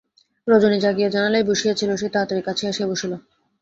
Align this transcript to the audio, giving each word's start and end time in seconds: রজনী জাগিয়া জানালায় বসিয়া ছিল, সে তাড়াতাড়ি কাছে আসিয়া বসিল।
রজনী 0.47 0.77
জাগিয়া 0.79 1.09
জানালায় 1.09 1.45
বসিয়া 1.49 1.73
ছিল, 1.73 1.89
সে 1.95 2.07
তাড়াতাড়ি 2.09 2.41
কাছে 2.41 2.63
আসিয়া 2.67 2.87
বসিল। 2.91 3.11